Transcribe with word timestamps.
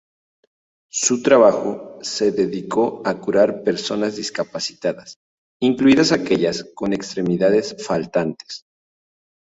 Su 0.91 1.21
trabajo 1.21 1.99
se 2.01 2.31
dedicó 2.31 3.03
a 3.05 3.19
curar 3.19 3.49
a 3.51 3.63
personas 3.63 4.15
discapacitadas, 4.15 5.19
incluidas 5.61 6.11
aquellas 6.11 6.63
con 6.73 6.91
extremidades 6.93 7.75
faltantes. 7.87 8.65